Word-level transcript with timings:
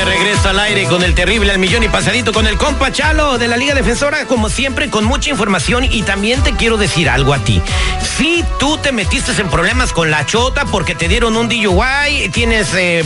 De 0.00 0.06
regreso 0.06 0.48
al 0.48 0.58
aire 0.60 0.84
con 0.86 1.02
el 1.02 1.14
terrible 1.14 1.52
al 1.52 1.58
millón 1.58 1.82
y 1.82 1.88
pasadito 1.88 2.32
con 2.32 2.46
el 2.46 2.56
compa 2.56 2.90
Chalo 2.90 3.36
de 3.36 3.48
la 3.48 3.58
Liga 3.58 3.74
Defensora, 3.74 4.24
como 4.24 4.48
siempre, 4.48 4.88
con 4.88 5.04
mucha 5.04 5.28
información. 5.28 5.84
Y 5.84 6.02
también 6.02 6.42
te 6.42 6.52
quiero 6.54 6.78
decir 6.78 7.10
algo 7.10 7.34
a 7.34 7.38
ti. 7.38 7.60
Si 8.16 8.42
tú 8.58 8.78
te 8.78 8.92
metiste 8.92 9.32
en 9.38 9.48
problemas 9.48 9.92
con 9.92 10.10
la 10.10 10.24
chota 10.24 10.64
porque 10.64 10.94
te 10.94 11.06
dieron 11.06 11.36
un 11.36 11.48
DUI, 11.48 12.30
tienes 12.32 12.72
eh, 12.74 13.04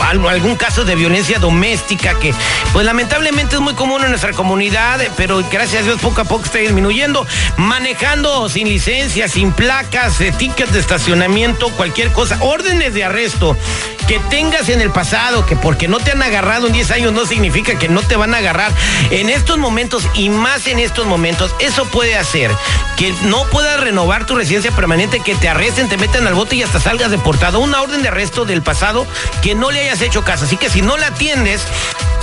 algún 0.00 0.56
caso 0.56 0.84
de 0.84 0.94
violencia 0.94 1.38
doméstica 1.38 2.18
que, 2.18 2.34
pues 2.72 2.86
lamentablemente 2.86 3.56
es 3.56 3.60
muy 3.60 3.74
común 3.74 4.02
en 4.02 4.10
nuestra 4.10 4.32
comunidad, 4.32 5.00
pero 5.16 5.42
gracias 5.50 5.82
a 5.82 5.84
Dios 5.84 6.00
poco 6.00 6.22
a 6.22 6.24
poco 6.24 6.44
está 6.44 6.58
disminuyendo. 6.58 7.26
Manejando 7.58 8.48
sin 8.48 8.68
licencia, 8.68 9.28
sin 9.28 9.52
placas, 9.52 10.20
eh, 10.20 10.32
tickets 10.38 10.72
de 10.72 10.80
estacionamiento, 10.80 11.68
cualquier 11.70 12.10
cosa, 12.12 12.38
órdenes 12.40 12.94
de 12.94 13.04
arresto 13.04 13.56
que 14.06 14.18
tengas 14.30 14.68
en 14.68 14.80
el 14.80 14.90
pasado, 14.90 15.46
que 15.46 15.56
porque 15.56 15.88
no 15.88 15.98
te 15.98 16.12
han 16.12 16.22
agarrado 16.22 16.66
en 16.66 16.72
10 16.72 16.90
años 16.90 17.12
no 17.12 17.26
significa 17.26 17.78
que 17.78 17.88
no 17.88 18.02
te 18.02 18.16
van 18.16 18.34
a 18.34 18.38
agarrar 18.38 18.72
en 19.10 19.30
estos 19.30 19.58
momentos 19.58 20.04
y 20.14 20.28
más 20.30 20.66
en 20.66 20.78
estos 20.78 21.06
momentos, 21.06 21.54
eso 21.60 21.84
puede 21.86 22.16
hacer 22.16 22.50
que 22.96 23.12
no 23.24 23.44
puedas 23.46 23.80
renovar 23.80 24.26
tu 24.26 24.34
residencia 24.34 24.70
permanente, 24.70 25.20
que 25.20 25.34
te 25.34 25.48
arresten, 25.48 25.88
te 25.88 25.96
metan 25.96 26.26
al 26.26 26.34
bote 26.34 26.56
y 26.56 26.62
hasta 26.62 26.80
salgas 26.80 27.10
deportado. 27.10 27.60
Una 27.60 27.80
orden 27.80 28.02
de 28.02 28.08
arresto 28.08 28.44
del 28.44 28.62
pasado 28.62 29.06
que 29.42 29.54
no 29.54 29.70
le 29.70 29.80
hayas 29.80 30.00
hecho 30.02 30.24
caso. 30.24 30.44
Así 30.44 30.56
que 30.56 30.70
si 30.70 30.82
no 30.82 30.96
la 30.96 31.08
atiendes, 31.08 31.62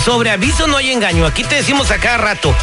sobre 0.04 0.32
aviso 0.32 0.68
no 0.68 0.78
hay 0.78 0.92
engaño. 0.92 1.26
Aquí 1.26 1.44
te 1.44 1.56
decimos 1.56 1.92
a 1.92 1.98
cada 1.98 2.18
rato 2.18 2.56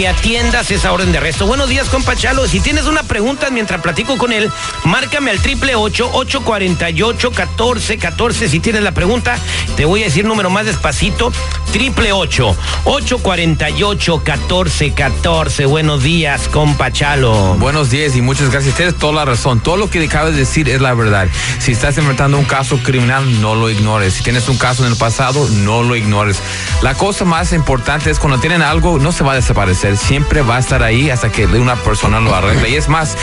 que 0.00 0.08
atiendas 0.08 0.70
esa 0.70 0.94
orden 0.94 1.12
de 1.12 1.18
arresto. 1.18 1.44
Buenos 1.44 1.68
días, 1.68 1.90
compa 1.90 2.16
Chalo. 2.16 2.48
Si 2.48 2.60
tienes 2.60 2.86
una 2.86 3.02
pregunta 3.02 3.50
mientras 3.50 3.82
platico 3.82 4.16
con 4.16 4.32
él, 4.32 4.50
márcame 4.84 5.30
al 5.30 5.42
triple 5.42 5.74
ocho 5.74 6.08
ocho 6.14 6.40
cuarenta 6.40 6.88
y 6.88 7.02
ocho 7.02 7.32
catorce 7.32 7.98
catorce. 7.98 8.48
Si 8.48 8.60
tienes 8.60 8.82
la 8.82 8.92
pregunta, 8.92 9.36
te 9.76 9.84
voy 9.84 10.00
a 10.00 10.04
decir 10.06 10.24
número 10.24 10.48
más 10.48 10.64
despacito. 10.64 11.30
Triple 11.70 12.12
ocho 12.12 12.56
ocho 12.84 13.18
cuarenta 13.18 13.68
y 13.68 13.82
ocho 13.82 14.24
catorce 14.24 14.92
catorce. 14.94 15.66
Buenos 15.66 16.02
días, 16.02 16.48
compa 16.48 16.90
Chalo. 16.90 17.56
Buenos 17.56 17.90
días 17.90 18.16
y 18.16 18.22
muchas 18.22 18.50
gracias. 18.50 18.76
Tienes 18.76 18.96
toda 18.96 19.12
la 19.12 19.26
razón. 19.26 19.60
Todo 19.60 19.76
lo 19.76 19.90
que 19.90 20.02
acabas 20.02 20.32
de 20.32 20.38
decir 20.38 20.70
es 20.70 20.80
la 20.80 20.94
verdad. 20.94 21.28
Si 21.58 21.72
estás 21.72 21.98
enfrentando 21.98 22.38
un 22.38 22.46
caso 22.46 22.78
criminal, 22.78 23.42
no 23.42 23.54
lo 23.54 23.68
ignores. 23.68 24.14
Si 24.14 24.22
tienes 24.22 24.48
un 24.48 24.56
caso 24.56 24.82
en 24.86 24.92
el 24.92 24.96
pasado, 24.96 25.46
no 25.50 25.82
lo 25.82 25.94
ignores. 25.94 26.38
La 26.80 26.94
cosa 26.94 27.26
más 27.26 27.52
importante 27.52 28.10
es 28.10 28.18
cuando 28.18 28.38
tienen 28.38 28.62
algo, 28.62 28.98
no 28.98 29.12
se 29.12 29.24
va 29.24 29.32
a 29.32 29.36
desaparecer. 29.36 29.89
Siempre 29.96 30.42
va 30.42 30.56
a 30.56 30.58
estar 30.60 30.82
ahí 30.82 31.10
hasta 31.10 31.30
que 31.30 31.46
una 31.46 31.76
persona 31.76 32.20
lo 32.20 32.34
arregle. 32.34 32.68
Y 32.70 32.76
es 32.76 32.88
más, 32.88 33.16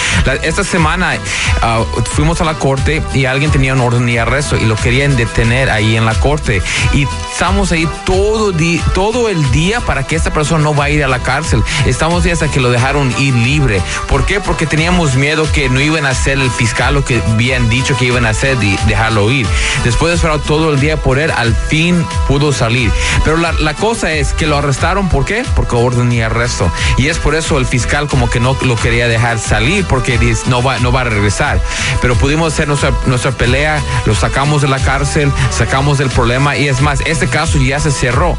esta 0.44 0.64
semana 0.64 1.18
ah, 1.62 1.84
fuimos 2.14 2.42
a 2.42 2.46
la 2.46 2.56
corte 2.56 3.02
y 3.14 3.26
alguien 3.26 3.52
tenía 3.52 3.74
un 3.74 3.82
orden 3.82 4.06
de 4.06 4.20
arresto 4.20 4.56
y 4.58 4.66
lo 4.66 4.76
querían 4.76 5.16
detener 5.16 5.70
ahí 5.70 5.96
en 5.96 6.06
la 6.06 6.16
corte. 6.16 6.62
Y 6.94 7.08
estamos 7.32 7.72
ahí 7.72 7.88
todo, 8.06 8.52
di- 8.52 8.82
todo 8.94 9.30
el 9.30 9.50
día 9.52 9.80
para 9.82 10.04
que 10.06 10.16
esta 10.16 10.32
persona 10.32 10.64
no 10.64 10.76
va 10.76 10.86
a 10.86 10.90
ir 10.90 11.04
a 11.04 11.08
la 11.08 11.20
cárcel. 11.20 11.64
Estamos 11.86 12.26
ahí 12.26 12.32
hasta 12.32 12.50
que 12.50 12.60
lo 12.60 12.70
dejaron 12.72 13.14
ir 13.20 13.34
libre. 13.36 13.82
¿Por 14.08 14.26
qué? 14.26 14.40
Porque 14.40 14.66
teníamos 14.66 15.16
miedo 15.16 15.50
que 15.52 15.70
no 15.70 15.80
iban 15.82 16.06
a 16.06 16.10
hacer 16.10 16.40
el 16.40 16.50
fiscal 16.52 16.94
lo 16.94 17.04
que 17.06 17.22
habían 17.32 17.70
dicho 17.70 17.98
que 17.98 18.06
iban 18.06 18.26
a 18.26 18.30
hacer 18.30 18.58
y 18.64 18.78
dejarlo 18.88 19.30
ir. 19.32 19.46
Después 19.84 20.10
de 20.12 20.16
esperar 20.16 20.40
todo 20.40 20.72
el 20.74 20.80
día 20.80 20.98
por 20.98 21.20
él, 21.20 21.32
al 21.32 21.54
fin 21.56 22.06
pudo 22.28 22.52
salir. 22.54 22.92
Pero 23.24 23.38
la, 23.38 23.52
la 23.54 23.74
cosa 23.74 24.12
es 24.14 24.34
que 24.34 24.48
lo 24.48 24.58
arrestaron, 24.58 25.10
¿por 25.10 25.26
qué? 25.26 25.44
Porque 25.56 25.76
orden 25.76 26.12
y 26.12 26.22
arresto. 26.22 26.47
Y 26.98 27.08
es 27.08 27.20
por 27.20 27.36
eso 27.36 27.58
el 27.58 27.66
fiscal 27.66 28.08
como 28.08 28.30
que 28.30 28.40
no 28.40 28.56
lo 28.62 28.76
quería 28.76 29.08
dejar 29.08 29.40
salir 29.40 29.86
porque 29.86 30.18
no 30.48 30.62
va, 30.64 30.80
no 30.80 30.92
va 30.92 31.02
a 31.02 31.06
regresar. 31.06 31.62
Pero 32.02 32.16
pudimos 32.16 32.54
hacer 32.54 32.68
nuestra, 32.68 32.92
nuestra 33.06 33.32
pelea, 33.32 33.82
lo 34.06 34.16
sacamos 34.16 34.62
de 34.62 34.68
la 34.68 34.80
cárcel, 34.80 35.32
sacamos 35.52 35.98
del 35.98 36.10
problema 36.10 36.56
y 36.56 36.68
es 36.68 36.82
más, 36.82 37.02
este 37.06 37.28
caso 37.28 37.58
ya 37.58 37.80
se 37.80 37.92
cerró. 37.92 38.38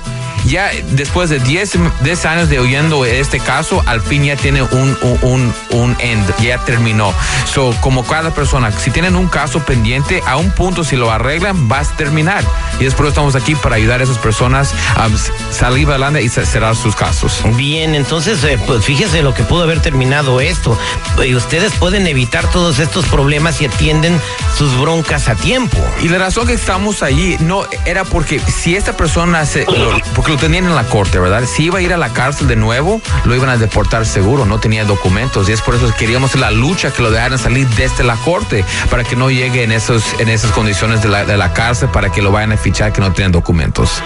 Ya 0.49 0.71
después 0.93 1.31
de 1.31 1.39
10, 1.41 1.79
10 2.03 2.25
años 2.27 2.49
de 2.49 2.59
oyendo 2.59 3.05
este 3.05 3.39
caso, 3.41 3.83
al 3.87 4.01
fin 4.01 4.25
ya 4.25 4.37
tiene 4.37 4.63
un, 4.63 4.97
un, 5.03 5.19
un, 5.23 5.55
un 5.73 5.97
end, 6.01 6.27
ya 6.41 6.59
terminó. 6.65 7.13
So, 7.53 7.75
como 7.81 8.05
cada 8.07 8.31
persona, 8.31 8.73
si 8.73 8.91
tienen 8.91 9.15
un 9.17 9.29
caso 9.29 9.61
pendiente, 9.61 10.23
a 10.27 10.37
un 10.37 10.51
punto 10.51 10.85
si 10.85 10.97
lo 10.97 11.11
arreglan, 11.11 11.71
va 11.71 11.81
a 11.81 11.85
terminar. 11.85 12.43
Y 12.81 12.87
es 12.87 12.95
por 12.95 13.07
eso 13.07 13.11
estamos 13.11 13.35
aquí 13.37 13.55
para 13.55 13.77
ayudar 13.77 14.01
a 14.01 14.05
esas 14.05 14.19
personas 14.19 14.73
a 14.97 15.09
salir 15.53 15.89
adelante 15.89 16.23
y 16.23 16.29
ce- 16.29 16.47
cerrar 16.47 16.77
sus 16.77 16.95
casos. 16.97 17.41
Bien, 17.57 17.95
entonces, 17.95 18.43
eh, 18.45 18.59
pues 18.67 18.85
fíjese 18.85 19.23
lo 19.23 19.35
que 19.35 19.43
pudo 19.43 19.65
haber 19.65 19.81
terminado 19.81 20.41
esto. 20.41 20.79
Y 21.25 21.35
ustedes 21.35 21.73
pueden 21.75 22.07
evitar 22.07 22.47
todos 22.51 22.79
estos 22.79 23.05
problemas 23.07 23.61
y 23.61 23.67
atienden 23.67 24.19
sus 24.57 24.79
broncas 24.81 25.29
a 25.29 25.35
tiempo. 25.35 25.77
Y 26.03 26.09
la 26.09 26.19
razón 26.19 26.47
que 26.47 26.55
estamos 26.55 27.03
allí 27.03 27.37
no 27.41 27.65
era 27.85 28.05
porque 28.05 28.41
si 28.41 28.77
esta 28.77 28.97
persona 28.97 29.45
se, 29.47 29.65
lo- 29.67 29.99
porque 30.15 30.38
tenían 30.39 30.65
en 30.65 30.75
la 30.75 30.85
corte, 30.85 31.19
¿verdad? 31.19 31.45
Si 31.45 31.65
iba 31.65 31.79
a 31.79 31.83
ir 31.83 31.93
a 31.93 31.97
la 31.97 32.13
cárcel 32.13 32.49
de 32.49 32.57
nuevo, 32.57 33.01
lo 33.25 33.35
iban 33.35 33.51
a 33.51 33.57
deportar 33.57 34.07
seguro, 34.07 34.47
no 34.47 34.59
tenía 34.59 34.85
documentos 34.85 35.49
y 35.49 35.53
es 35.53 35.61
por 35.61 35.75
eso 35.75 35.87
que 35.89 35.95
queríamos 35.95 36.35
la 36.37 36.51
lucha 36.51 36.93
que 36.93 37.03
lo 37.03 37.11
dejaran 37.11 37.39
salir 37.39 37.69
desde 37.71 38.05
la 38.05 38.17
corte 38.17 38.65
para 38.91 39.05
que 39.05 39.17
no 39.17 39.31
llegue 39.31 39.63
en 39.65 39.73
esos 39.73 40.05
en 40.19 40.29
esas 40.29 40.53
condiciones 40.53 41.03
de 41.03 41.09
la, 41.09 41.25
de 41.25 41.37
la 41.37 41.53
cárcel 41.53 41.89
para 41.89 42.11
que 42.11 42.23
lo 42.23 42.33
vayan 42.33 42.53
a 42.53 42.57
fichar 42.57 42.93
que 42.93 43.01
no 43.01 43.13
tienen 43.13 43.33
documentos. 43.33 44.03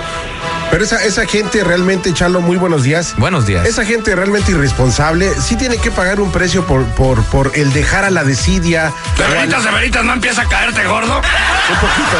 Pero 0.70 0.84
esa, 0.84 1.04
esa 1.04 1.26
gente 1.26 1.62
realmente, 1.64 2.14
Chalo, 2.14 2.40
muy 2.40 2.56
buenos 2.56 2.82
días. 2.82 3.14
Buenos 3.18 3.44
días. 3.44 3.66
Esa 3.66 3.84
gente 3.84 4.16
realmente 4.16 4.52
irresponsable 4.52 5.30
sí 5.38 5.54
tiene 5.56 5.76
que 5.76 5.90
pagar 5.90 6.18
un 6.18 6.32
precio 6.32 6.66
por, 6.66 6.86
por, 6.94 7.22
por 7.24 7.52
el 7.54 7.74
dejar 7.74 8.04
a 8.06 8.10
la 8.10 8.24
desidia. 8.24 8.90
De 9.18 9.26
veritas, 9.28 9.64
de 9.64 9.70
veritas, 9.70 10.02
no 10.02 10.14
empieza 10.14 10.40
a 10.40 10.48
caerte 10.48 10.82
gordo. 10.86 11.14
Un 11.16 11.78
poquito. 11.78 12.16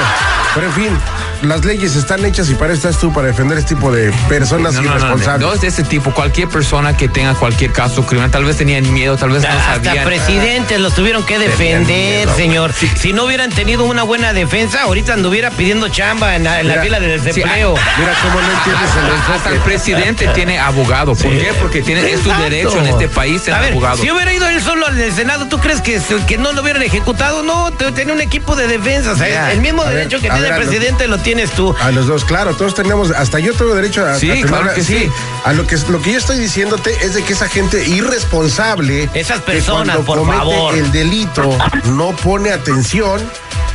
Pero 0.54 0.66
en 0.66 0.72
fin, 0.74 0.98
las 1.42 1.64
leyes 1.64 1.96
están 1.96 2.24
hechas 2.24 2.48
y 2.50 2.54
para 2.54 2.72
eso 2.72 2.88
estás 2.88 3.00
tú, 3.00 3.12
para 3.12 3.28
defender 3.28 3.58
este 3.58 3.74
tipo 3.74 3.90
de 3.90 4.12
personas 4.28 4.74
No, 4.74 4.82
no, 4.82 4.88
no, 4.88 4.90
no, 4.94 4.96
irresponsables. 4.98 5.46
no 5.48 5.52
es 5.54 5.60
de 5.60 5.68
ese 5.68 5.82
tipo. 5.84 6.12
Cualquier 6.12 6.48
persona 6.48 6.96
que 6.96 7.08
tenga 7.08 7.34
cualquier 7.34 7.72
caso 7.72 8.04
criminal, 8.06 8.30
tal 8.30 8.44
vez 8.44 8.56
tenían 8.56 8.90
miedo, 8.92 9.16
tal 9.16 9.30
vez 9.30 9.42
no 9.42 9.48
Hasta 9.48 9.74
sabían. 9.84 10.04
presidentes 10.04 10.80
los 10.80 10.94
tuvieron 10.94 11.24
que 11.24 11.38
defender, 11.38 12.26
miedo. 12.26 12.36
señor. 12.36 12.72
Si 12.72 13.12
no 13.12 13.24
hubieran 13.24 13.50
tenido 13.50 13.84
una 13.84 14.02
buena 14.02 14.32
defensa, 14.32 14.82
ahorita 14.82 15.14
anduviera 15.14 15.50
pidiendo 15.50 15.88
chamba 15.88 16.36
en 16.36 16.44
la, 16.44 16.60
en 16.60 16.68
la 16.68 16.74
Mira, 16.74 16.82
fila 16.84 17.00
de 17.00 17.18
sí, 17.18 17.24
desempleo. 17.26 17.74
Mira 17.98 18.12
cómo 18.22 18.40
no 18.40 18.50
entiendes 18.52 18.90
el 18.96 19.34
Hasta 19.34 19.50
el 19.50 19.58
presidente 19.60 20.28
tiene 20.28 20.58
abogado. 20.58 21.14
¿Por 21.14 21.30
qué? 21.32 21.52
Porque 21.60 21.82
tiene, 21.82 22.10
es 22.12 22.20
su 22.20 22.30
derecho 22.30 22.78
en 22.78 22.86
este 22.86 23.08
país 23.08 23.42
ser 23.42 23.54
abogado. 23.54 23.96
si 23.98 24.10
hubiera 24.10 24.32
ido 24.32 24.46
él 24.48 24.60
solo 24.62 24.86
al 24.86 25.12
Senado, 25.12 25.46
¿tú 25.48 25.58
crees 25.58 25.80
que, 25.80 26.00
que 26.26 26.38
no 26.38 26.52
lo 26.52 26.62
hubieran 26.62 26.82
ejecutado? 26.82 27.42
No, 27.42 27.70
te- 27.72 27.90
tenía 27.92 28.14
un 28.14 28.20
equipo 28.20 28.54
de 28.56 28.66
defensa. 28.66 29.12
o 29.12 29.16
sea, 29.16 29.28
Ya. 29.28 29.52
el 29.52 29.60
mismo 29.60 29.82
A 29.82 29.86
ver, 29.86 29.94
derecho 29.96 30.16
que 30.18 30.28
tiene 30.30 30.40
ver, 30.40 30.52
el 30.52 30.58
lo- 30.60 30.64
presidente 30.66 31.08
lo 31.08 31.18
tienes 31.34 31.50
tú. 31.52 31.74
A 31.80 31.90
los 31.90 32.06
dos, 32.06 32.26
claro, 32.26 32.54
todos 32.54 32.74
tenemos, 32.74 33.10
hasta 33.10 33.38
yo 33.38 33.54
tengo 33.54 33.74
derecho 33.74 34.04
a, 34.04 34.18
Sí, 34.18 34.30
a 34.30 34.34
tener 34.34 34.46
claro 34.48 34.74
que 34.74 34.82
sí. 34.82 35.08
A 35.44 35.54
lo 35.54 35.66
que 35.66 35.76
lo 35.88 36.02
que 36.02 36.12
yo 36.12 36.18
estoy 36.18 36.36
diciéndote 36.38 36.94
es 37.02 37.14
de 37.14 37.22
que 37.24 37.32
esa 37.32 37.48
gente 37.48 37.82
irresponsable, 37.88 39.08
Esas 39.14 39.40
que 39.40 39.52
personas, 39.52 39.96
cuando 39.96 40.04
por 40.04 40.18
comete 40.18 40.38
favor. 40.38 40.74
el 40.74 40.92
delito 40.92 41.56
no 41.86 42.14
pone 42.16 42.50
atención, 42.50 43.18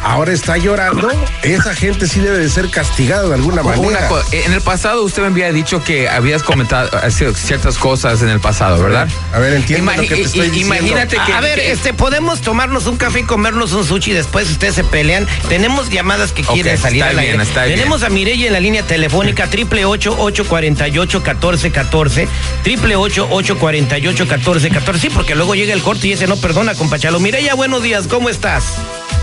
ahora 0.04 0.32
está 0.34 0.58
llorando. 0.58 1.10
Esa 1.44 1.74
gente 1.76 2.08
sí 2.08 2.20
debe 2.20 2.38
de 2.40 2.50
ser 2.50 2.70
castigada 2.70 3.28
de 3.28 3.36
alguna 3.36 3.62
Una 3.62 3.76
manera. 3.78 4.08
co- 4.08 4.22
en 4.32 4.54
el 4.54 4.62
pasado 4.62 5.04
usted 5.04 5.22
me 5.22 5.28
había 5.30 5.52
dicho 5.52 5.84
que 5.84 6.08
habías 6.10 6.44
comentado 6.44 6.90
eh, 7.04 7.12
ciertas 7.36 7.78
cosas 7.78 8.22
en 8.22 8.30
el 8.30 8.40
pasado, 8.40 8.82
¿verdad? 8.84 9.08
A 9.34 9.40
ver, 9.40 9.54
entiende 9.54 9.96
lo 9.96 10.02
que 10.04 10.08
te 10.16 10.22
estoy 10.22 10.50
diciendo. 10.50 10.76
Imagínate 10.76 11.18
que... 11.26 11.34
A 11.34 11.42
ver, 11.42 11.60
que- 11.60 11.72
este, 11.72 11.94
podemos 11.94 12.42
tomarnos 12.42 12.86
un 12.88 12.98
café 12.98 13.20
y 13.22 13.24
comernos 13.24 13.74
un 13.74 13.86
sushi, 13.86 14.12
después 14.14 14.50
ustedes 14.50 14.76
se 14.76 14.84
pelean. 14.84 15.28
Tenemos 15.50 15.90
llamadas 15.90 16.32
que 16.32 16.44
quieren 16.44 16.78
salir 16.78 17.02
está 17.04 17.12
al 17.12 17.20
aire. 17.20 17.32
bien, 17.34 17.42
está 17.42 17.66
bien. 17.66 17.78
Tenemos 17.80 18.04
a 18.04 18.10
Mireya 18.10 18.48
en 18.48 18.54
la 18.54 18.60
línea 18.60 18.84
telefónica 18.84 19.48
triple 19.50 19.86
ocho 19.86 20.16
ocho 20.20 20.46
cuarenta 20.48 20.88
y 20.88 20.98
ocho 20.98 21.24
catorce 21.24 21.72
catorce 21.72 22.28
triple 22.64 22.96
ocho 22.96 23.28
ocho 23.32 23.58
cuarenta 23.58 23.98
y 23.98 24.08
ocho 24.08 24.28
catorce 24.28 24.70
catorce. 24.70 25.02
Sí, 25.02 25.10
porque 25.10 25.36
luego 25.36 25.56
llega 25.56 25.74
el 25.74 25.82
corte 25.82 26.08
y 26.08 26.14
ese 26.14 26.28
no 26.28 26.38
perdona, 26.38 26.74
compa 26.76 26.98
Chalo. 27.00 27.20
Mireya, 27.20 27.54
buenos 27.56 27.84
días, 27.84 28.08
¿cómo 28.08 28.30
estás? 28.30 28.64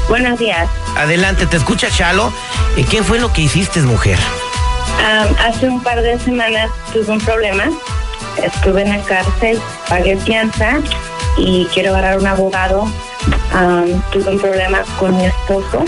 Buenos 0.09 0.39
días. 0.39 0.69
Adelante, 0.97 1.47
te 1.47 1.56
escucha 1.56 1.89
Chalo. 1.91 2.33
Eh, 2.77 2.85
¿Qué 2.89 3.03
fue 3.03 3.19
lo 3.19 3.33
que 3.33 3.43
hiciste, 3.43 3.81
mujer? 3.81 4.19
Hace 5.45 5.69
un 5.69 5.83
par 5.83 6.01
de 6.03 6.19
semanas 6.19 6.71
tuve 6.93 7.12
un 7.12 7.21
problema. 7.21 7.65
Estuve 8.43 8.83
en 8.83 8.91
la 8.91 9.03
cárcel, 9.05 9.61
pagué 9.89 10.17
fianza 10.17 10.79
y 11.37 11.67
quiero 11.67 11.91
agarrar 11.91 12.19
un 12.19 12.27
abogado. 12.27 12.87
Tuve 14.12 14.31
un 14.31 14.39
problema 14.39 14.83
con 14.99 15.17
mi 15.17 15.27
esposo. 15.27 15.85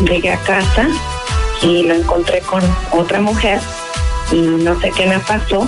Llegué 0.00 0.32
a 0.32 0.38
casa 0.38 0.88
y 1.62 1.84
lo 1.84 1.94
encontré 1.94 2.40
con 2.40 2.62
otra 2.92 3.20
mujer 3.20 3.60
y 4.30 4.40
no 4.40 4.78
sé 4.80 4.90
qué 4.90 5.06
me 5.06 5.18
pasó. 5.20 5.66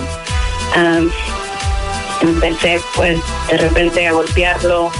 Empecé 2.21 2.81
pues 2.95 3.19
de 3.49 3.57
repente 3.57 4.07
a 4.07 4.11
golpearlo. 4.13 4.91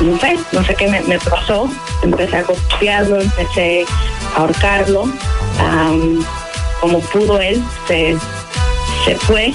No 0.00 0.18
sé, 0.20 0.38
no 0.52 0.64
sé 0.64 0.74
qué 0.74 0.88
me, 0.88 1.00
me 1.02 1.18
pasó 1.18 1.68
empecé 2.02 2.36
a 2.36 2.42
golpearlo, 2.42 3.20
empecé 3.20 3.84
a 4.34 4.40
ahorcarlo. 4.40 5.04
Como 6.80 7.00
pudo 7.00 7.40
él, 7.40 7.62
se, 7.88 8.16
se 9.04 9.16
fue, 9.16 9.52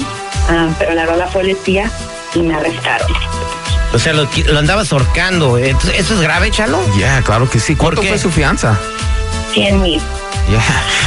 ah, 0.49 0.67
pero 0.77 0.99
habló 0.99 1.15
la 1.15 1.27
policía 1.27 1.89
y 2.35 2.39
me 2.39 2.53
arrestaron. 2.53 3.07
O 3.93 3.99
sea, 3.99 4.11
lo, 4.11 4.27
lo 4.47 4.59
andabas 4.59 4.91
ahorcando. 4.91 5.57
Entonces, 5.57 5.99
¿Eso 5.99 6.15
es 6.15 6.21
grave, 6.21 6.51
Chalo? 6.51 6.79
Ya, 6.97 7.21
claro 7.21 7.49
que 7.49 7.59
sí. 7.59 7.75
¿Cuánto 7.75 8.03
fue 8.03 8.17
su 8.17 8.29
fianza? 8.29 8.77
100 9.53 9.81
mil. 9.81 10.01
Ya, 10.51 10.61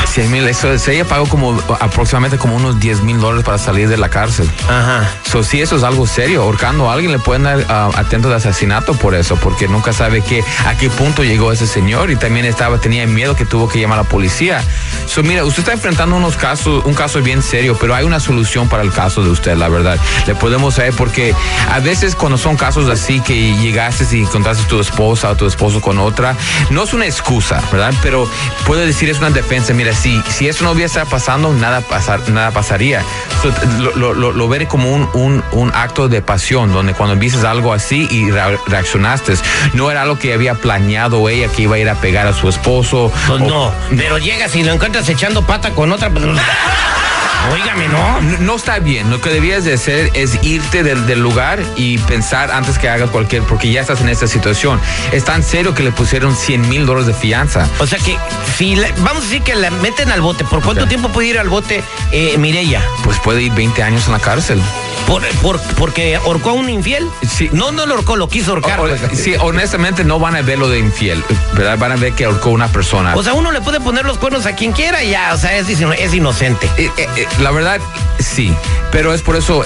100 0.09 0.31
mil. 0.31 0.47
Eso, 0.49 0.73
es- 0.73 0.89
ella 0.89 1.05
pagó 1.05 1.27
como 1.27 1.53
aproximadamente 1.81 2.39
como 2.39 2.57
unos 2.57 2.81
10 2.81 3.03
mil 3.03 3.21
dólares 3.21 3.45
para 3.45 3.59
salir 3.59 3.89
de 3.89 3.97
la 3.97 4.09
cárcel. 4.09 4.51
Ajá. 4.69 5.09
So, 5.31 5.43
sí, 5.43 5.61
eso 5.61 5.77
es 5.77 5.83
algo 5.83 6.07
serio. 6.07 6.43
Ahorcando 6.43 6.89
a 6.91 6.95
alguien 6.95 7.13
le 7.13 7.19
pueden 7.19 7.43
dar 7.45 7.65
ah, 7.69 7.91
atento 7.97 8.29
de 8.29 8.37
asesinato 8.37 8.95
por 8.95 9.15
eso, 9.15 9.37
porque 9.37 9.69
nunca 9.69 9.93
sabe 9.93 10.23
qué, 10.23 10.43
a 10.67 10.77
qué 10.77 10.89
punto 10.91 11.23
llegó 11.23 11.53
ese 11.53 11.67
señor 11.67 12.11
y 12.11 12.17
también 12.17 12.47
estaba, 12.47 12.79
tenía 12.79 13.07
miedo 13.07 13.37
que 13.37 13.45
tuvo 13.45 13.69
que 13.69 13.79
llamar 13.81 13.99
a 13.99 14.03
la 14.03 14.09
policía. 14.09 14.65
So, 15.07 15.23
mira, 15.23 15.45
usted 15.45 15.61
está 15.61 15.73
enfrentando 15.75 16.17
unos 16.17 16.37
casos, 16.37 16.85
un 16.85 16.95
caso 16.95 17.21
bien 17.23 17.43
serio, 17.43 17.77
pero 17.81 17.95
hay 17.95 18.05
una 18.05 18.21
solución 18.21 18.69
para 18.69 18.83
el 18.83 18.93
caso 18.93 19.23
de 19.23 19.31
usted, 19.31 19.57
la 19.57 19.69
verdad. 19.69 19.99
Le 20.27 20.35
podemos 20.35 20.75
saber 20.75 20.95
porque 20.95 21.35
a 21.73 21.79
veces 21.81 22.15
cuando 22.17 22.39
son 22.39 22.57
casos 22.57 22.89
así 22.89 23.21
que 23.21 23.55
llegaste 23.57 24.05
y 24.17 24.23
encontraste 24.23 24.65
a 24.65 24.69
tu 24.69 24.81
esposa 24.81 25.31
o 25.31 25.37
tu 25.37 25.47
esposo 25.47 25.81
con 25.81 25.99
otra, 25.99 26.35
no 26.71 26.83
es 26.85 26.93
una 26.95 27.07
excusa, 27.07 27.61
¿verdad? 27.71 27.93
Pero 28.03 28.29
puede 28.67 28.87
decir 28.87 29.11
es 29.11 29.19
una 29.19 29.26
defensa. 29.35 29.73
Mira, 29.75 29.93
si, 29.95 30.21
si 30.29 30.49
eso 30.49 30.65
no 30.65 30.73
hubiese 30.73 31.05
pasando, 31.07 31.53
nada, 31.53 31.81
pasar, 31.81 32.29
nada 32.31 32.51
pasaría. 32.51 33.03
So, 33.43 33.53
lo, 33.97 34.15
lo, 34.15 34.33
lo, 34.33 34.49
veré 34.49 34.67
como 34.67 34.91
un, 34.93 35.09
un, 35.15 35.45
un 35.53 35.73
acto 35.75 36.09
de 36.09 36.23
pasión, 36.23 36.73
donde 36.73 36.95
cuando 36.95 37.17
viste 37.17 37.47
algo 37.47 37.73
así 37.73 38.07
y 38.11 38.31
re- 38.31 38.59
reaccionaste, 38.67 39.35
no 39.75 39.91
era 39.91 40.03
algo 40.03 40.19
que 40.19 40.33
había 40.35 40.55
planeado 40.55 41.29
ella 41.29 41.49
que 41.49 41.63
iba 41.63 41.77
a 41.77 41.79
ir 41.79 41.89
a 41.89 41.95
pegar 41.97 42.27
a 42.27 42.33
su 42.33 42.49
esposo. 42.49 43.13
Pues 43.27 43.41
o- 43.43 43.47
no, 43.47 43.73
pero 43.97 44.19
llegas 44.19 44.55
y 44.57 44.63
lo 44.65 44.73
encuentras 44.73 45.09
echando 45.09 45.43
pata 45.47 45.71
con 45.71 45.93
otra. 45.93 46.11
Óigame, 47.53 47.87
¿no? 47.87 48.21
No, 48.23 48.39
no 48.39 48.57
está 48.57 48.81
bien. 48.81 49.09
Lo 49.09 49.21
que 49.21 49.31
debías 49.31 49.65
de 49.65 49.75
hacer 49.75 50.11
es 50.15 50.37
irte 50.43 50.83
del, 50.83 51.07
del 51.07 51.21
lugar 51.21 51.63
y 51.77 51.97
pensar 51.99 52.51
antes 52.51 52.77
que 52.77 52.89
hagas 52.89 53.11
cualquier, 53.11 53.43
porque 53.45 53.71
ya 53.71 53.83
estás 53.83 54.01
en 54.01 54.09
esta 54.09 54.27
situación. 54.27 54.81
Es 55.13 55.25
tan 55.25 55.45
serio 55.45 55.73
que 55.73 55.85
le 55.85 55.93
pusieron 55.93 56.35
100 56.35 56.69
mil 56.69 56.87
dólares 56.87 57.07
de 57.07 57.15
fianza. 57.15 57.69
O 57.79 57.87
sea 57.87 57.99
que, 58.01 58.19
si 58.57 58.75
vamos 58.75 59.19
a 59.19 59.21
decir 59.21 59.43
que 59.43 59.55
la 59.55 59.71
meten 59.71 60.11
al 60.11 60.23
bote, 60.23 60.43
¿por 60.45 60.63
cuánto 60.63 60.87
tiempo 60.89 61.11
puede 61.11 61.29
ir 61.29 61.39
al 61.39 61.51
bote 61.51 61.85
eh, 62.11 62.39
Mireya? 62.39 62.83
Pues 63.05 63.19
puede 63.21 63.43
ir 63.43 63.53
20 63.53 63.83
años 63.83 64.07
en 64.07 64.13
la 64.13 64.19
cárcel. 64.19 64.63
Por, 65.07 65.25
por, 65.43 65.61
porque 65.77 66.17
ahorcó 66.17 66.51
a 66.51 66.53
un 66.55 66.69
infiel. 66.69 67.09
Sí. 67.29 67.49
No, 67.53 67.71
no 67.73 67.87
lo 67.87 67.95
ahorcó, 67.95 68.17
lo 68.17 68.29
quiso. 68.29 68.55
O- 68.55 68.59
o- 68.59 68.61
pues. 68.61 69.01
sí, 69.15 69.35
honestamente 69.41 70.05
no 70.05 70.19
van 70.19 70.35
a 70.37 70.43
ver 70.43 70.59
lo 70.59 70.69
de 70.69 70.79
infiel, 70.79 71.23
¿verdad? 71.55 71.79
Van 71.79 71.93
a 71.93 71.97
ver 71.97 72.13
que 72.15 72.25
ahorcó 72.25 72.51
una 72.51 72.69
persona. 72.69 73.15
O 73.15 73.23
sea, 73.23 73.35
uno 73.35 73.53
le 73.53 73.61
puede 73.61 73.81
poner 73.81 74.05
los 74.05 74.19
cuernos 74.19 74.47
a 74.47 74.55
quien 74.57 74.73
quiera 74.73 75.03
y 75.05 75.11
ya, 75.11 75.33
o 75.35 75.39
sea, 75.39 75.57
es, 75.57 75.69
es 75.69 76.15
inocente. 76.15 76.69
Eh, 76.77 76.91
eh, 76.97 77.09
eh, 77.17 77.27
la 77.41 77.51
verdad, 77.53 77.81
sí, 78.19 78.53
pero 78.91 79.15
es 79.15 79.23
por 79.23 79.37
eso, 79.37 79.63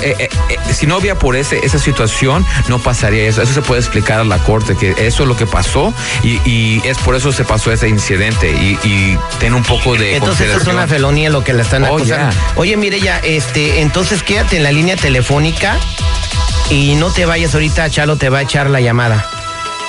si 0.73 0.87
no 0.87 0.97
había 0.97 1.15
por 1.19 1.37
ese, 1.37 1.65
esa 1.65 1.79
situación, 1.79 2.44
no 2.69 2.79
pasaría 2.79 3.27
eso. 3.29 3.41
Eso 3.43 3.55
se 3.55 3.62
puede 3.62 3.81
explicar 3.81 4.21
a 4.21 4.25
la 4.25 4.38
corte, 4.38 4.77
que 4.77 4.91
eso 4.99 5.23
es 5.23 5.29
lo 5.29 5.37
que 5.37 5.47
pasó 5.47 5.94
y, 6.23 6.41
y 6.49 6.82
es 6.85 6.99
por 6.99 7.15
eso 7.15 7.32
se 7.32 7.44
pasó 7.44 7.73
ese 7.73 7.88
incidente 7.88 8.50
y, 8.50 8.79
y 8.87 9.19
ten 9.38 9.55
un 9.55 9.62
poco 9.62 9.94
de 9.97 10.17
Entonces 10.17 10.49
eso 10.50 10.59
es 10.61 10.67
una 10.67 10.87
felonía 10.87 11.31
lo 11.31 11.43
que 11.44 11.53
le 11.55 11.62
están 11.62 11.85
Oh, 11.85 11.97
acusando. 11.97 12.31
ya. 12.32 12.53
Oye, 12.56 12.77
Mireya, 12.77 13.19
este, 13.23 13.81
entonces 13.81 14.23
quédate 14.23 14.56
en 14.56 14.65
la 14.65 14.73
línea 14.73 14.97
telefónica 14.97 15.19
y 16.70 16.94
no 16.94 17.11
te 17.12 17.26
vayas 17.26 17.55
ahorita, 17.55 17.90
Chalo 17.90 18.17
te 18.17 18.28
va 18.28 18.38
a 18.38 18.43
echar 18.43 18.70
la 18.70 18.81
llamada. 18.81 19.26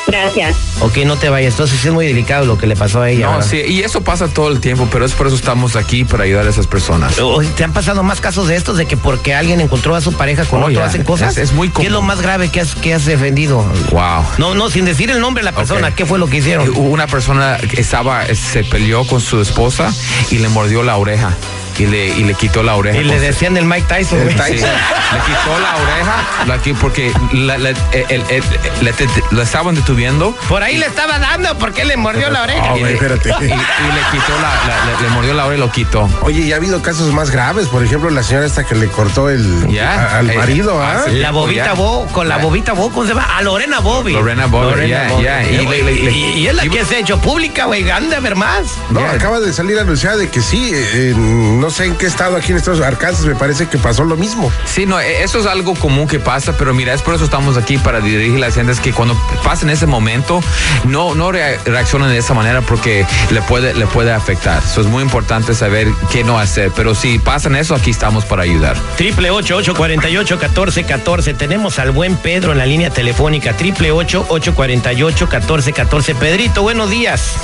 Gracias. 0.07 0.57
Ok, 0.81 0.97
no 1.05 1.15
te 1.15 1.29
vayas. 1.29 1.53
Entonces 1.53 1.85
es 1.85 1.91
muy 1.93 2.05
delicado 2.07 2.43
lo 2.45 2.57
que 2.57 2.65
le 2.67 2.75
pasó 2.75 3.01
a 3.01 3.09
ella. 3.09 3.27
No, 3.27 3.33
¿verdad? 3.37 3.47
sí, 3.49 3.61
y 3.65 3.81
eso 3.81 4.01
pasa 4.01 4.27
todo 4.27 4.49
el 4.49 4.59
tiempo, 4.59 4.89
pero 4.91 5.05
es 5.05 5.13
por 5.13 5.27
eso 5.27 5.35
estamos 5.37 5.75
aquí 5.75 6.03
para 6.03 6.23
ayudar 6.23 6.47
a 6.47 6.49
esas 6.49 6.67
personas. 6.67 7.17
O- 7.19 7.39
¿Te 7.55 7.63
han 7.63 7.71
pasado 7.71 8.03
más 8.03 8.19
casos 8.19 8.47
de 8.47 8.55
estos 8.57 8.77
de 8.77 8.87
que 8.87 8.97
porque 8.97 9.33
alguien 9.35 9.61
encontró 9.61 9.95
a 9.95 10.01
su 10.01 10.11
pareja 10.13 10.43
con 10.45 10.63
Oh, 10.63 10.65
otro 10.65 10.79
ya. 10.81 10.85
hacen 10.85 11.03
cosas? 11.03 11.37
Es- 11.37 11.51
es 11.51 11.53
muy 11.53 11.69
¿Qué 11.69 11.83
es 11.83 11.91
lo 11.91 11.99
común. 11.99 12.07
más 12.07 12.21
grave 12.21 12.49
que 12.49 12.59
has, 12.59 12.75
que 12.75 12.93
has 12.93 13.05
defendido? 13.05 13.59
Wow. 13.91 14.25
No, 14.39 14.53
no, 14.55 14.69
sin 14.69 14.83
decir 14.85 15.11
el 15.11 15.21
nombre 15.21 15.43
de 15.43 15.51
la 15.51 15.55
persona, 15.55 15.89
Ok. 15.89 15.93
¿qué 15.95 16.05
fue 16.05 16.17
lo 16.19 16.27
que 16.27 16.37
Eh, 16.37 16.39
hicieron? 16.39 16.67
Hubo 16.69 16.89
una 16.89 17.07
persona 17.07 17.57
que 17.57 17.79
estaba, 17.79 18.25
eh, 18.25 18.35
se 18.35 18.63
peleó 18.65 19.05
con 19.07 19.21
su 19.21 19.39
esposa 19.39 19.93
y 20.31 20.39
le 20.39 20.49
mordió 20.49 20.83
la 20.83 20.97
oreja 20.97 21.37
y 21.81 21.87
le, 21.87 22.07
y 22.09 22.23
le 22.23 22.33
quitó 22.35 22.63
la 22.63 22.75
oreja. 22.75 22.99
Y 22.99 23.03
le 23.03 23.19
decían 23.19 23.57
el 23.57 23.65
Mike 23.65 23.85
Tyson, 23.87 24.19
El. 24.19 24.35
Tyson. 24.35 24.47
Sí, 24.47 24.55
le 24.59 25.19
quitó 25.25 25.59
la 25.59 25.75
oreja 25.77 26.45
la 26.47 26.57
que- 26.61 26.73
porque 26.73 27.11
la, 27.33 27.57
la- 27.57 27.69
el- 27.69 27.77
el- 28.09 28.23
el- 28.29 28.43
le, 28.85 28.93
te- 28.93 29.07
la 29.31 29.43
estaban 29.43 29.75
detuviendo 29.75 30.35
Por 30.47 30.63
ahí 30.63 30.77
le 30.77 30.85
estaba 30.85 31.19
dando 31.19 31.57
porque 31.57 31.85
le 31.85 31.97
mordió 31.97 32.29
la 32.29 32.43
oreja. 32.43 32.61
Ah, 32.71 32.77
y, 32.77 32.83
le, 32.83 32.93
espérate. 32.93 33.29
y- 33.41 33.45
y 33.45 33.47
le 33.47 34.01
quitó 34.11 34.33
la, 34.41 34.53
la- 34.67 34.97
le, 34.97 35.01
le 35.03 35.09
mordió 35.09 35.33
la 35.33 35.45
oreja 35.45 35.57
y 35.57 35.65
lo 35.65 35.71
quitó. 35.71 36.09
Oye, 36.21 36.41
y 36.41 36.53
ha 36.53 36.57
habido 36.57 36.81
casos 36.81 37.11
más 37.13 37.31
graves. 37.31 37.67
Por 37.67 37.83
ejemplo, 37.83 38.09
la 38.09 38.23
señora 38.23 38.45
esta 38.45 38.63
que 38.65 38.75
le 38.75 38.87
cortó 38.87 39.29
el 39.29 39.67
Ya. 39.69 39.91
a- 39.93 40.17
al 40.19 40.29
Eh, 40.29 40.35
marido, 40.37 40.81
¿ah? 40.81 40.97
ah, 40.99 41.03
sí. 41.09 41.15
La 41.17 41.31
bobita 41.31 41.65
Ya. 41.65 41.73
Bo, 41.73 42.05
con 42.07 42.27
la 42.29 42.37
Ya. 42.37 42.43
bobita 42.43 42.73
Bo, 42.73 42.89
¿cómo 42.91 43.03
se 43.07 43.13
llama? 43.13 43.37
A 43.37 43.41
Lorena 43.41 43.79
Bobby. 43.79 44.13
Lorena 44.13 44.45
Bobby, 44.45 44.87
ya, 44.87 45.07
ya. 45.19 45.43
Y, 45.43 46.47
es 46.47 46.53
la 46.55 46.65
y- 46.65 46.69
que 46.69 46.85
se 46.85 46.97
ha 46.97 46.99
hecho 46.99 47.19
pública, 47.19 47.65
güey. 47.65 47.89
Anda 47.89 48.17
a 48.17 48.19
ver 48.19 48.35
más. 48.35 48.67
No, 48.91 48.99
acaba 49.01 49.39
de 49.39 49.51
salir 49.53 49.79
anunciada 49.79 50.17
de 50.17 50.29
que 50.29 50.41
sí, 50.41 50.71
eh, 50.73 51.11
en- 51.15 51.59
no 51.59 51.69
sé 51.71 51.85
en 51.85 51.95
qué 51.95 52.05
estado 52.05 52.35
aquí 52.37 52.51
en 52.51 52.57
Estados 52.57 52.79
Unidos, 52.79 52.93
Arkansas, 52.95 53.25
me 53.25 53.35
parece 53.35 53.67
que 53.67 53.77
pasó 53.77 54.03
lo 54.03 54.15
mismo. 54.17 54.51
Sí, 54.65 54.85
no, 54.85 54.99
e- 54.99 55.23
eso 55.23 55.39
es 55.39 55.45
algo 55.45 55.73
común 55.75 56.07
que 56.07 56.19
pasa, 56.19 56.53
pero 56.57 56.73
mira, 56.73 56.93
es 56.93 57.01
por 57.01 57.15
eso 57.15 57.23
estamos 57.25 57.57
aquí 57.57 57.77
para 57.77 57.99
dirigir 58.01 58.39
las 58.39 58.55
gentes 58.55 58.79
que 58.79 58.91
cuando 58.93 59.15
pasen 59.43 59.69
ese 59.69 59.85
momento 59.87 60.41
no, 60.85 61.15
no 61.15 61.31
rea- 61.31 61.57
reaccionen 61.65 62.09
de 62.09 62.17
esa 62.17 62.33
manera 62.33 62.61
porque 62.61 63.05
le 63.31 63.41
puede, 63.41 63.73
le 63.73 63.87
puede 63.87 64.11
afectar. 64.13 64.61
Eso 64.63 64.81
es 64.81 64.87
muy 64.87 65.01
importante 65.03 65.53
saber 65.53 65.87
qué 66.11 66.23
no 66.23 66.37
hacer, 66.37 66.71
pero 66.75 66.93
si 66.95 67.19
pasan 67.19 67.55
eso, 67.55 67.73
aquí 67.75 67.91
estamos 67.91 68.25
para 68.25 68.43
ayudar. 68.43 68.75
Triple 68.97 69.31
ocho 69.31 69.55
ocho 69.55 69.73
cuarenta 69.75 70.09
y 70.09 70.17
ocho 70.17 70.37
catorce 70.39 70.83
catorce. 70.83 71.33
Tenemos 71.33 71.79
al 71.79 71.91
buen 71.91 72.15
Pedro 72.17 72.51
en 72.51 72.57
la 72.57 72.65
línea 72.65 72.89
telefónica. 72.89 73.53
Triple 73.55 73.91
ocho 73.91 74.25
ocho 74.29 74.53
cuarenta 74.55 74.93
y 74.93 75.03
ocho 75.03 75.29
catorce 75.29 75.71
catorce. 75.73 76.15
Pedrito, 76.15 76.61
buenos 76.61 76.89
días. 76.89 77.35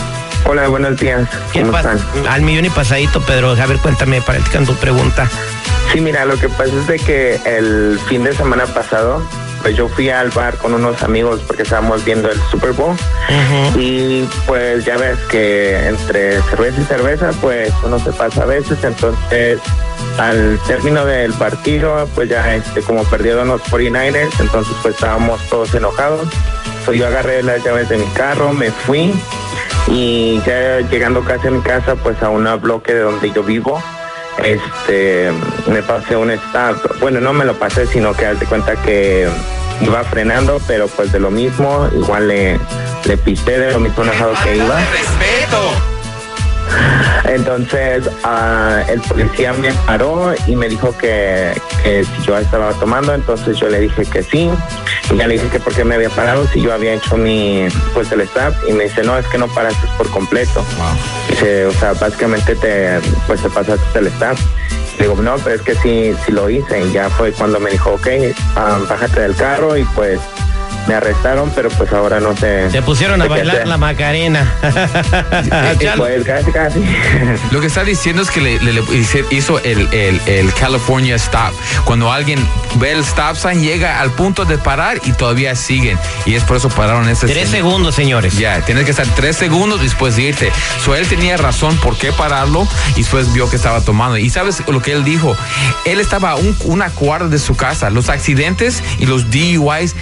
Hola, 0.49 0.69
buenos 0.69 0.97
días. 0.97 1.27
¿Qué 1.51 1.61
¿Cómo 1.61 1.77
están? 1.77 1.99
Al 2.29 2.41
millón 2.41 2.65
y 2.65 2.69
pasadito, 2.69 3.19
Pedro. 3.19 3.51
A 3.51 3.65
ver, 3.65 3.77
cuéntame, 3.79 4.21
practicando 4.21 4.71
tu 4.71 4.79
pregunta. 4.79 5.29
Sí, 5.91 5.99
mira, 5.99 6.23
lo 6.25 6.39
que 6.39 6.47
pasa 6.47 6.71
es 6.73 6.87
de 6.87 6.99
que 6.99 7.39
el 7.45 7.99
fin 8.07 8.23
de 8.23 8.33
semana 8.33 8.65
pasado, 8.65 9.21
pues 9.61 9.75
yo 9.75 9.89
fui 9.89 10.09
al 10.09 10.29
bar 10.29 10.55
con 10.57 10.73
unos 10.73 11.03
amigos 11.03 11.41
porque 11.45 11.63
estábamos 11.63 12.05
viendo 12.05 12.31
el 12.31 12.39
Super 12.49 12.71
Bowl 12.71 12.95
y 13.75 14.23
pues 14.45 14.85
ya 14.85 14.95
ves 14.97 15.17
que 15.29 15.87
entre 15.87 16.41
cerveza 16.43 16.81
y 16.81 16.85
cerveza, 16.85 17.31
pues 17.41 17.73
uno 17.83 17.99
se 17.99 18.13
pasa 18.13 18.43
a 18.43 18.45
veces, 18.45 18.81
entonces 18.83 19.59
al 20.17 20.59
término 20.65 21.05
del 21.05 21.33
partido, 21.33 22.07
pues 22.15 22.29
ya 22.29 22.55
este 22.55 22.81
como 22.81 23.03
perdieron 23.05 23.49
los 23.49 23.61
49ers, 23.63 24.39
entonces 24.39 24.73
pues 24.81 24.95
estábamos 24.95 25.41
todos 25.49 25.73
enojados. 25.73 26.27
So, 26.85 26.93
yo 26.93 27.05
agarré 27.05 27.43
las 27.43 27.61
llaves 27.65 27.89
de 27.89 27.97
mi 27.97 28.07
carro, 28.11 28.53
me 28.53 28.71
fui 28.71 29.13
y 29.87 30.41
ya 30.45 30.79
llegando 30.81 31.21
casi 31.23 31.47
a 31.47 31.51
mi 31.51 31.61
casa, 31.61 31.95
pues 31.95 32.21
a 32.21 32.29
un 32.29 32.47
bloque 32.61 32.93
de 32.93 33.01
donde 33.01 33.31
yo 33.31 33.43
vivo, 33.43 33.81
este 34.43 35.31
me 35.67 35.81
pasé 35.81 36.15
un 36.15 36.31
stop 36.31 36.99
bueno 36.99 37.19
no 37.19 37.33
me 37.33 37.45
lo 37.45 37.55
pasé 37.55 37.87
sino 37.87 38.13
que 38.13 38.25
haz 38.25 38.39
de 38.39 38.45
cuenta 38.45 38.75
que 38.83 39.27
iba 39.81 40.03
frenando 40.03 40.61
pero 40.67 40.87
pues 40.87 41.11
de 41.11 41.19
lo 41.19 41.31
mismo 41.31 41.87
igual 41.95 42.27
le 42.27 42.59
le 43.05 43.17
de 43.17 43.71
lo 43.71 43.79
mismo 43.79 44.03
enojado 44.03 44.33
que 44.43 44.57
iba 44.57 44.79
entonces 47.25 48.09
ah, 48.23 48.83
el 48.87 49.01
policía 49.01 49.53
me 49.53 49.71
paró 49.85 50.33
y 50.47 50.55
me 50.55 50.69
dijo 50.69 50.95
que, 50.97 51.53
que 51.83 52.03
si 52.03 52.23
yo 52.23 52.37
estaba 52.37 52.71
tomando, 52.73 53.13
entonces 53.13 53.57
yo 53.57 53.69
le 53.69 53.81
dije 53.81 54.05
que 54.05 54.23
sí. 54.23 54.49
Y 55.11 55.17
ya 55.17 55.27
le 55.27 55.35
dije 55.35 55.47
que 55.47 55.59
por 55.59 55.73
qué 55.73 55.83
me 55.83 55.95
había 55.95 56.09
parado 56.09 56.45
si 56.47 56.61
yo 56.61 56.73
había 56.73 56.93
hecho 56.93 57.17
mi 57.17 57.67
pues 57.93 58.11
el 58.11 58.21
stop 58.21 58.53
y 58.67 58.73
me 58.73 58.85
dice 58.85 59.03
no 59.03 59.17
es 59.17 59.25
que 59.27 59.37
no 59.37 59.47
paraste 59.47 59.87
por 59.97 60.09
completo. 60.11 60.63
Dice, 61.29 61.65
o 61.65 61.71
sea, 61.73 61.93
básicamente 61.93 62.55
te 62.55 62.99
pues 63.25 63.41
te 63.41 63.49
pasaste 63.49 63.99
el 63.99 64.07
stop. 64.07 64.37
Digo, 64.99 65.15
no, 65.21 65.35
pero 65.37 65.55
es 65.55 65.61
que 65.61 65.75
sí, 65.75 66.15
sí 66.25 66.31
lo 66.31 66.49
hice. 66.49 66.85
Y 66.85 66.91
ya 66.91 67.09
fue 67.09 67.31
cuando 67.31 67.59
me 67.59 67.69
dijo, 67.69 67.91
ok, 67.91 68.07
ah, 68.55 68.79
bájate 68.89 69.21
del 69.21 69.35
carro 69.35 69.77
y 69.77 69.83
pues 69.95 70.19
me 70.87 70.93
arrestaron, 70.95 71.51
pero 71.55 71.69
pues 71.69 71.91
ahora 71.93 72.19
no 72.19 72.35
sé. 72.35 72.69
Te 72.71 72.81
pusieron 72.81 73.21
a 73.21 73.27
bailar 73.27 73.67
la 73.67 73.77
Macarena. 73.77 74.51
Pues 75.97 76.23
casi, 76.25 76.51
casi. 76.51 76.79
Lo 77.51 77.61
que 77.61 77.67
está 77.67 77.83
diciendo 77.83 78.21
es 78.21 78.31
que 78.31 78.41
le, 78.41 78.59
le- 78.59 78.83
hizo 79.31 79.59
el, 79.59 79.87
el- 79.93 80.21
el 80.25 80.53
California 80.53 81.15
Stop. 81.15 81.53
Cuando 81.85 82.11
alguien 82.11 82.39
ve 82.75 82.91
el 82.91 82.99
stop 82.99 83.35
sign, 83.35 83.61
llega 83.61 83.99
al 83.99 84.11
punto 84.11 84.45
de 84.45 84.57
parar 84.57 84.99
y 85.03 85.11
todavía 85.13 85.55
siguen. 85.55 85.97
Y 86.25 86.35
es 86.35 86.43
por 86.43 86.57
eso 86.57 86.69
pararon 86.69 87.07
ese 87.09 87.27
Tres 87.27 87.49
señor. 87.49 87.51
segundos, 87.69 87.95
señores. 87.95 88.37
Ya, 88.37 88.61
tienes 88.61 88.85
que 88.85 88.91
estar 88.91 89.07
tres 89.15 89.35
segundos 89.37 89.81
después 89.81 90.15
de 90.15 90.23
irte. 90.23 90.51
So, 90.83 90.95
él 90.95 91.07
tenía 91.07 91.37
razón 91.37 91.75
por 91.77 91.97
qué 91.97 92.11
pararlo 92.11 92.67
y 92.95 93.01
después 93.01 93.31
vio 93.33 93.49
que 93.49 93.55
estaba 93.55 93.81
tomando. 93.81 94.17
Y 94.17 94.29
sabes 94.29 94.61
lo 94.67 94.81
que 94.81 94.93
él 94.93 95.03
dijo. 95.03 95.35
Él 95.85 95.99
estaba 95.99 96.31
a 96.31 96.35
un- 96.35 96.55
una 96.65 96.89
cuadra 96.89 97.27
de 97.27 97.39
su 97.39 97.55
casa. 97.55 97.89
Los 97.89 98.09
accidentes 98.09 98.83
y 98.99 99.05
los 99.05 99.29
DUIs 99.31 99.95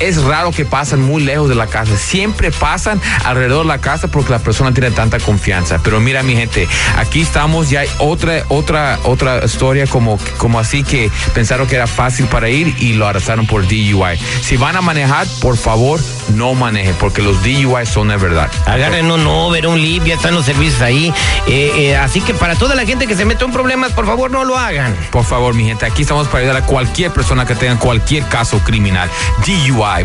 es 0.00 0.22
raro 0.26 0.50
que 0.50 0.64
pasan 0.64 1.00
muy 1.00 1.22
lejos 1.22 1.48
de 1.48 1.54
la 1.54 1.66
casa. 1.66 1.96
Siempre 1.96 2.50
pasan 2.50 3.00
alrededor 3.24 3.62
de 3.62 3.68
la 3.68 3.78
casa 3.78 4.08
porque 4.08 4.32
la 4.32 4.38
persona 4.38 4.72
tiene 4.72 4.90
tanta 4.90 5.18
confianza. 5.18 5.80
Pero 5.82 6.00
mira, 6.00 6.22
mi 6.22 6.34
gente, 6.34 6.68
aquí 6.96 7.20
estamos, 7.22 7.70
ya 7.70 7.80
hay 7.80 7.88
otra, 7.98 8.44
otra, 8.48 8.98
otra 9.04 9.44
historia 9.44 9.86
como, 9.86 10.18
como 10.38 10.58
así 10.58 10.82
que 10.82 11.10
pensaron 11.34 11.66
que 11.66 11.76
era 11.76 11.86
fácil 11.86 12.26
para 12.26 12.48
ir 12.48 12.74
y 12.78 12.94
lo 12.94 13.06
arrestaron 13.06 13.46
por 13.46 13.66
DUI. 13.66 14.18
Si 14.42 14.56
van 14.56 14.76
a 14.76 14.80
manejar, 14.80 15.26
por 15.40 15.56
favor, 15.56 16.00
no 16.34 16.54
maneje, 16.54 16.94
porque 16.98 17.22
los 17.22 17.42
DUI 17.42 17.86
son 17.86 18.08
de 18.08 18.16
verdad. 18.16 18.50
Agarren 18.66 19.10
un 19.10 19.26
Uber, 19.26 19.66
un 19.66 19.80
Lib, 19.80 20.04
ya 20.04 20.14
están 20.14 20.34
los 20.34 20.44
servicios 20.44 20.82
ahí. 20.82 21.12
Eh, 21.46 21.72
eh, 21.76 21.96
así 21.96 22.20
que 22.20 22.34
para 22.34 22.56
toda 22.56 22.74
la 22.74 22.84
gente 22.84 23.06
que 23.06 23.14
se 23.14 23.24
mete 23.24 23.44
en 23.44 23.52
problemas, 23.52 23.92
por 23.92 24.06
favor, 24.06 24.30
no 24.30 24.44
lo 24.44 24.58
hagan. 24.58 24.94
Por 25.10 25.24
favor, 25.24 25.54
mi 25.54 25.64
gente, 25.64 25.86
aquí 25.86 26.02
estamos 26.02 26.28
para 26.28 26.40
ayudar 26.40 26.62
a 26.62 26.66
cualquier 26.66 27.12
persona 27.12 27.46
que 27.46 27.54
tenga 27.54 27.78
cualquier 27.78 28.24
caso 28.28 28.58
criminal. 28.60 29.08
DUI, 29.46 30.04